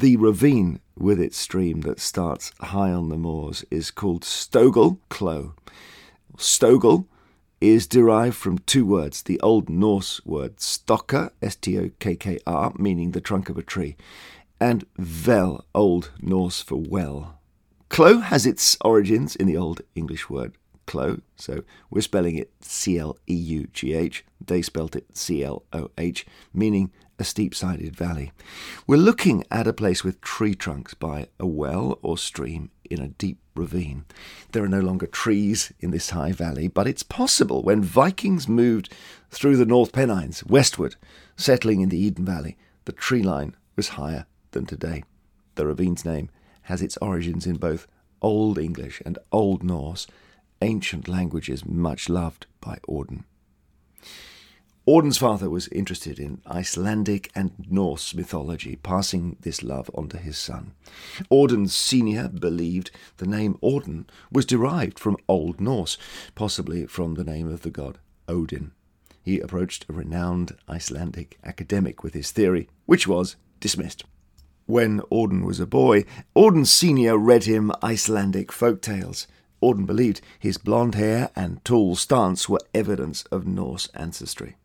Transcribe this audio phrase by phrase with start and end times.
[0.00, 5.52] The ravine with its stream that starts high on the moors is called Stogel Clough.
[6.38, 7.04] Stogel
[7.60, 12.38] is derived from two words the Old Norse word stokkr, S T O K K
[12.46, 13.94] R, meaning the trunk of a tree,
[14.58, 17.38] and vel, Old Norse for well.
[17.90, 20.56] Clough has its origins in the Old English word
[21.36, 25.64] so we're spelling it C L E U G H, they spelt it C L
[25.72, 28.32] O H, meaning a steep sided valley.
[28.86, 33.08] We're looking at a place with tree trunks by a well or stream in a
[33.08, 34.04] deep ravine.
[34.52, 38.92] There are no longer trees in this high valley, but it's possible when Vikings moved
[39.30, 40.96] through the North Pennines westward,
[41.36, 45.04] settling in the Eden Valley, the tree line was higher than today.
[45.54, 46.30] The ravine's name
[46.62, 47.86] has its origins in both
[48.22, 50.06] Old English and Old Norse,
[50.62, 53.24] ancient languages much loved by Auden.
[54.88, 60.38] Auden's father was interested in Icelandic and Norse mythology, passing this love on to his
[60.38, 60.72] son.
[61.30, 62.28] Auden Sr.
[62.28, 65.98] believed the name Auden was derived from Old Norse,
[66.34, 68.72] possibly from the name of the god Odin.
[69.22, 74.04] He approached a renowned Icelandic academic with his theory, which was dismissed.
[74.66, 77.18] When Auden was a boy, Auden Sr.
[77.18, 79.26] read him Icelandic folk tales.
[79.62, 84.56] Auden believed his blonde hair and tall stance were evidence of Norse ancestry.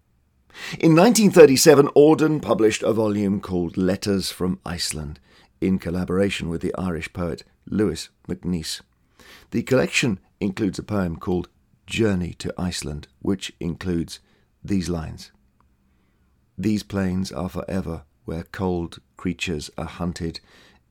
[0.79, 5.19] In 1937, Auden published a volume called Letters from Iceland
[5.59, 8.81] in collaboration with the Irish poet Louis MacNeice.
[9.51, 11.49] The collection includes a poem called
[11.87, 14.19] Journey to Iceland, which includes
[14.63, 15.31] these lines
[16.57, 20.39] These plains are forever where cold creatures are hunted,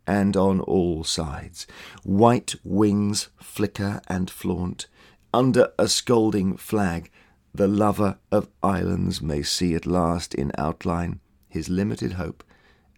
[0.06, 1.66] and on all sides
[2.02, 4.86] white wings flicker and flaunt
[5.33, 7.11] under a scolding flag
[7.55, 12.42] the lover of islands may see at last in outline his limited hope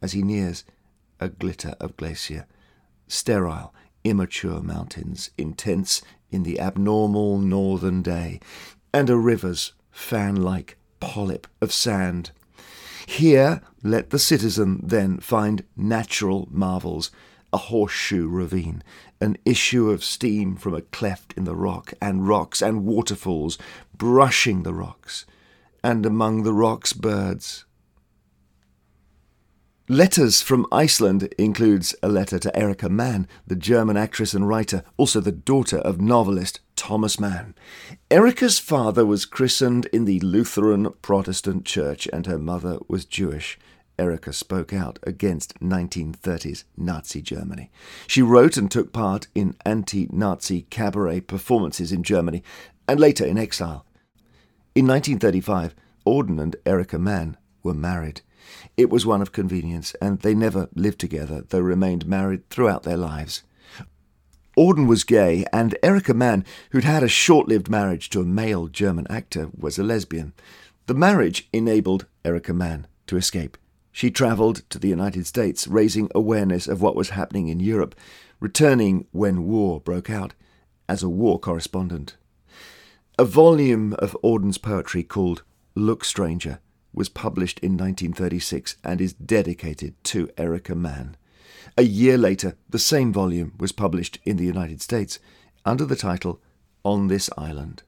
[0.00, 0.64] as he nears
[1.20, 2.46] a glitter of glacier,
[3.06, 8.40] sterile, immature mountains, intense in the abnormal northern day,
[8.92, 12.30] and a river's fan like polyp of sand.
[13.06, 17.12] Here let the citizen then find natural marvels
[17.52, 18.82] a horseshoe ravine,
[19.20, 23.58] an issue of steam from a cleft in the rock, and rocks and waterfalls
[23.96, 25.24] brushing the rocks,
[25.84, 27.64] and among the rocks birds.
[29.88, 35.20] Letters from Iceland includes a letter to Erika Mann, the German actress and writer, also
[35.20, 37.54] the daughter of novelist Thomas Mann.
[38.10, 43.60] Erika's father was christened in the Lutheran Protestant Church and her mother was Jewish.
[43.96, 47.70] Erika spoke out against 1930s Nazi Germany.
[48.08, 52.42] She wrote and took part in anti Nazi cabaret performances in Germany
[52.88, 53.86] and later in exile.
[54.74, 58.22] In 1935, Auden and Erika Mann were married.
[58.76, 62.96] It was one of convenience, and they never lived together, though remained married throughout their
[62.96, 63.42] lives.
[64.56, 68.68] Auden was gay, and Erika Mann, who'd had a short lived marriage to a male
[68.68, 70.32] German actor, was a lesbian.
[70.86, 73.58] The marriage enabled Erika Mann to escape.
[73.92, 77.94] She travelled to the United States, raising awareness of what was happening in Europe,
[78.40, 80.34] returning when war broke out
[80.88, 82.16] as a war correspondent.
[83.18, 85.42] A volume of Auden's poetry called
[85.74, 86.60] Look Stranger
[86.96, 91.16] was published in 1936 and is dedicated to Erika Mann.
[91.78, 95.20] A year later, the same volume was published in the United States
[95.64, 96.40] under the title
[96.84, 97.82] On This Island.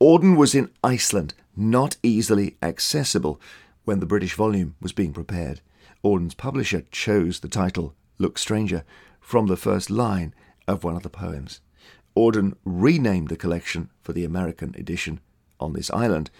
[0.00, 3.40] Auden was in Iceland, not easily accessible,
[3.84, 5.60] when the British volume was being prepared.
[6.04, 8.84] Auden's publisher chose the title Look Stranger
[9.20, 10.34] from the first line
[10.66, 11.60] of one of the poems.
[12.16, 15.20] Auden renamed the collection for the American edition
[15.58, 16.30] on this island,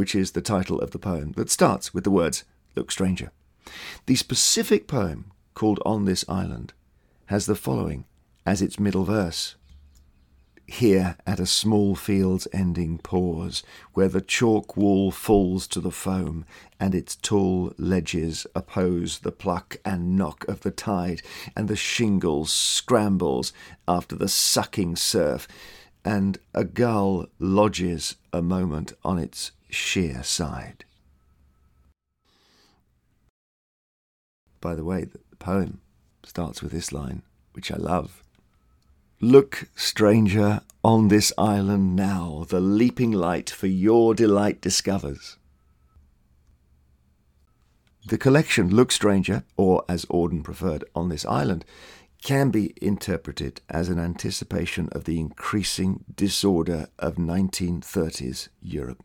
[0.00, 2.42] which is the title of the poem that starts with the words
[2.74, 3.32] Look Stranger.
[4.06, 6.72] The specific poem called On This Island
[7.26, 8.06] has the following
[8.46, 9.56] as its middle verse
[10.64, 13.62] here at a small field's ending pause,
[13.92, 16.46] where the chalk wall falls to the foam,
[16.80, 21.20] and its tall ledges oppose the pluck and knock of the tide,
[21.54, 23.52] and the shingle scrambles
[23.86, 25.46] after the sucking surf,
[26.06, 30.84] and a gull lodges a moment on its sheer side.
[34.60, 35.80] By the way, the poem
[36.22, 37.22] starts with this line,
[37.52, 38.22] which I love.
[39.20, 45.36] Look, stranger, on this island now, the leaping light for your delight discovers.
[48.06, 51.66] The collection Look Stranger, or as Auden preferred, On This Island,
[52.22, 59.04] can be interpreted as an anticipation of the increasing disorder of 1930s Europe.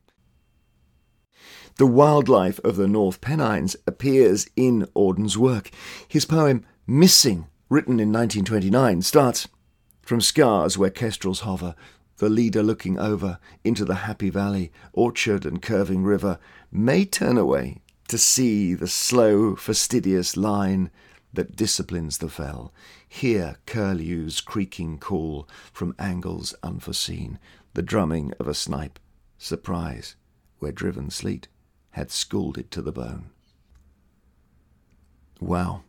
[1.78, 5.72] The wildlife of the North Pennines appears in Auden's work.
[6.08, 9.50] His poem Missing, written in 1929, starts
[10.02, 11.76] from scars where kestrels hover,
[12.16, 16.40] the leader looking over into the happy valley, orchard and curving river,
[16.72, 20.90] may turn away to see the slow, fastidious line
[21.34, 22.74] that disciplines the fell.
[23.06, 27.38] Hear curlew's creaking call from angles unforeseen,
[27.74, 28.98] the drumming of a snipe,
[29.38, 30.16] surprise,
[30.60, 31.50] where driven sleet
[31.96, 33.30] had scalded to the bone.
[35.40, 35.84] Wow.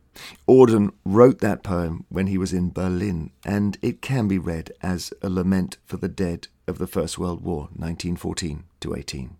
[0.49, 5.12] Auden wrote that poem when he was in Berlin, and it can be read as
[5.20, 9.37] a lament for the dead of the First World War, 1914 to 18.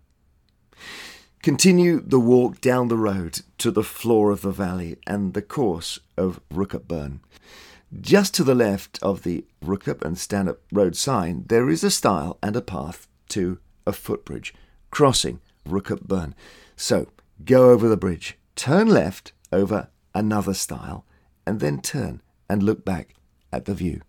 [1.41, 5.99] Continue the walk down the road to the floor of the valley and the course
[6.17, 7.21] of Rookhope Burn.
[8.01, 12.37] Just to the left of the Rookhope and Stanhope Road sign, there is a stile
[12.43, 14.53] and a path to a footbridge
[14.91, 16.35] crossing Rookhope Burn.
[16.75, 17.07] So
[17.43, 21.05] go over the bridge, turn left over another stile,
[21.45, 23.15] and then turn and look back
[23.51, 24.01] at the view.